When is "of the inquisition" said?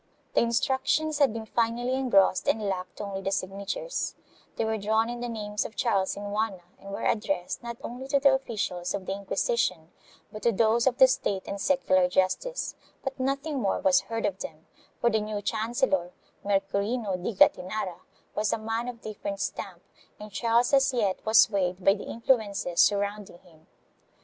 8.95-9.91